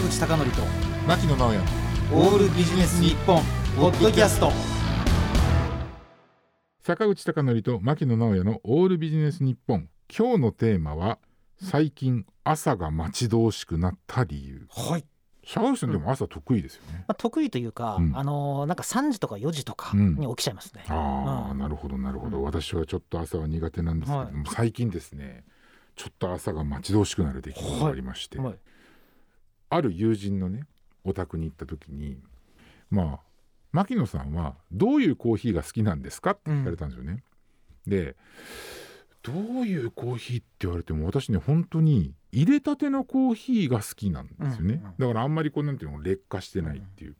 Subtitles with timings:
[0.00, 0.62] 坂口孝則と
[1.06, 1.58] 牧野直哉。
[2.12, 3.42] オールビジネス日本
[3.76, 4.50] ポッドキャスト。
[6.82, 9.88] 坂口孝則と牧野直哉のオールビジネス日本。
[10.16, 11.18] 今日のテーマは
[11.62, 14.66] 最近朝が待ち遠しくなった理由。
[14.70, 15.04] はい、
[15.44, 18.16] 坂口さんでも朝得意ですよね、まあ、得意というか、うん。
[18.16, 20.14] あのーなんか3時とか4時とかうん。
[20.14, 20.84] に起きちゃいますね。
[20.88, 21.58] ああ、うん。
[21.58, 22.44] なるほどなるほど、うん。
[22.44, 25.44] 私はちょっと朝は苦手なんですけども、最近ですね
[25.94, 28.58] ちょっと朝が待ち遠しくなる出来事がありまして、はい
[29.70, 30.64] ある友人のね
[31.04, 32.18] お宅に行った時に
[32.90, 33.20] まあ
[33.72, 37.22] 牧野さんはどういうコーヒーが好きなんですかって聞かれたんですよね。
[37.86, 38.16] で
[39.22, 47.16] どういうコーヒーって言われても私ね本当に入れたてのコーヒーが好きなんですよね、うんうんだからあんまりこうなんていうの劣化してないっていう。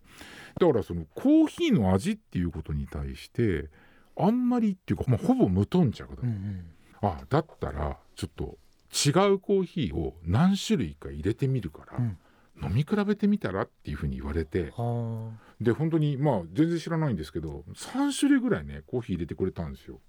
[0.59, 3.69] だからそのコーヒーの味っていうことに対して
[4.17, 6.65] あんまりっていうか、まあ、ほぼ無頓着だ、うんうん。
[7.03, 8.59] あだったらちょっと
[8.93, 12.19] 違うコーヒーを何種類か入れてみるから、うん
[12.63, 15.31] 飲み比べてみたらっていうふうに言われては
[15.61, 20.01] で本当にまあ全然知らないんですけど3種類ぐらいねコーヒー入れてくれたんですよ。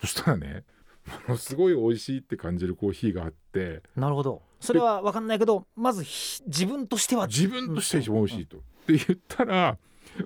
[0.00, 0.64] そしたらね
[1.28, 4.42] ものすごい美味しいって感じるコーヒーがあってあなるほど。
[4.60, 7.26] それは分かんないけどまずひ自分としては。
[7.26, 8.56] 自分としては一番美味しいと。
[8.58, 9.78] って言ったら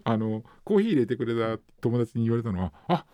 [0.05, 3.06] あのコーヒー入れてくれた友達に言われたのは「あ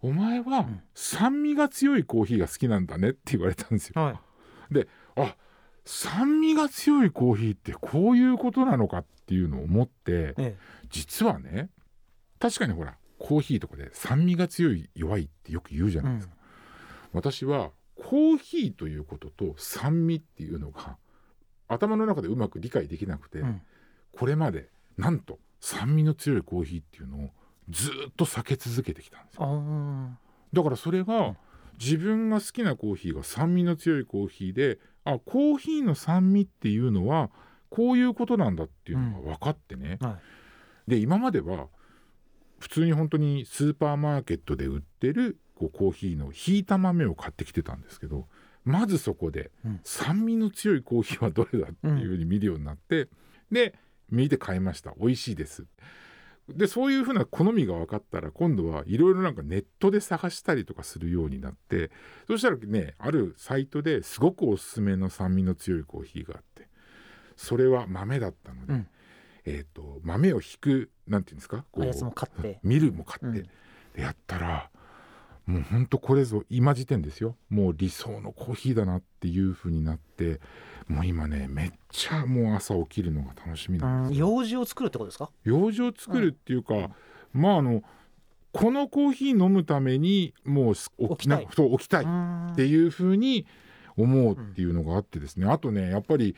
[0.00, 0.82] お前はん。
[0.94, 4.00] 酸味が強いコーヒーが好きなんだね」って言われたんですよ。
[4.02, 4.86] はい。
[5.16, 5.36] あ
[5.90, 10.56] 酸味が強いコーヒーってこういうことなのかっていうのを思ってえ
[10.90, 11.70] 実はね
[12.38, 16.34] 確かにほらコーヒーとかで酸味が強い弱いってよく言うじゃえないですか、
[17.14, 20.98] 私はコーヒーということと酸味っていうのが
[21.68, 23.62] 頭の中でうまく理解できなくて、うん。
[24.12, 27.30] これまでなんと酸味の強いコーヒーっていうのを
[27.70, 30.18] ずーっと避け続けてきたんですよ。
[30.52, 31.34] だからそれが
[31.80, 37.30] 自分が好きなコーヒーが酸味の強いコーヒーであコーヒーの酸味っていうのは
[37.70, 40.18] こういうことなんだっていうのが分かってね、は
[40.86, 41.68] で今までは
[42.58, 48.26] 普通に本当にスーパーマーケットで売ってるこうコーヒーのひいた豆を買ってきてたんですけど
[48.64, 49.80] まずそこでうん。
[49.84, 53.08] 酸味の強いコーヒーはどれだっていうふうに見るようになって、
[53.50, 53.74] で
[54.10, 54.92] 見て買いました。
[54.98, 55.64] 美味しいです
[56.48, 61.90] でそういうふうな好みが分かったら今度はいろいろなんかネットで探したりとかするようになって
[62.26, 66.68] そしたらねあるサイトですごくおすすめの酸味の強いコーヒーがあって
[67.36, 68.86] それは豆だったので、うん。
[69.44, 71.64] えー、と豆を引くなんていうんですか？
[71.70, 72.58] こあやつも買って。
[72.62, 73.48] ミルも買って、うん。
[73.94, 74.70] でやったら
[75.48, 77.34] もうほんとこれぞ今時点ですよ。
[77.48, 80.40] もう理想のコーヒーだなっていう風になって
[80.88, 84.28] もう今ねめっちゃもう朝起きるのが楽しみなんうんですよ。
[84.28, 85.30] 用事を作るってことですか？
[85.44, 86.90] 用事を作るっていうか、
[87.32, 87.82] まああの
[88.52, 91.46] このコーヒー飲むためにもうす起起きたい。
[91.46, 92.10] な起きたいっう
[92.52, 93.46] んていう風に
[93.96, 96.36] 思うっていうのがあってですね、あとねやっぱり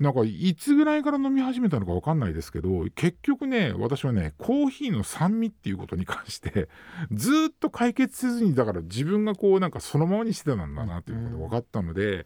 [0.00, 6.70] なんかいつぐらいから飲み始めたのかわかんないですけど結局ね私はねコーヒーの酸味っていうことに関して
[7.12, 12.24] ずーっと解決せずにだから自分がこうなんかそのままにしてたんだなっていうことが分かったので、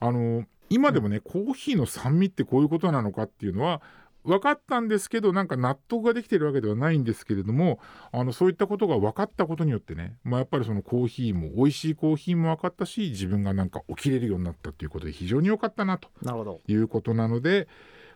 [0.00, 3.80] あの今でもね、コーヒーの酸味ってこういうことなのかっていうのは
[4.24, 7.78] 分かったんですけどなんか納得ができてるわけではないんですけれども
[8.10, 16.08] あのそういったことが分かったことによってね、まあ、やっぱりそのコーヒーも美味しいコーヒーも分かったし自分がなんか起きれるようになったということで非常に良かったなと
[16.66, 17.68] いうことなので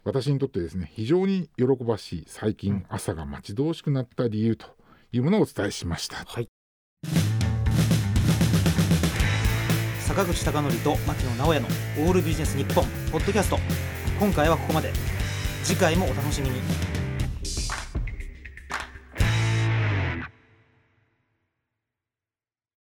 [0.05, 4.67] 私にとってですね非常に喜ばしい最近朝が待ち遠しくなった理由と
[5.13, 6.17] いうものをお伝えしました。
[6.27, 6.49] はい。
[10.01, 11.69] 坂口孝則と牧野直哉の
[12.07, 13.59] オールビジネス日本ポッドキャスト。
[14.19, 14.91] 今回はここまで
[15.63, 17.08] 次回もお楽しみに。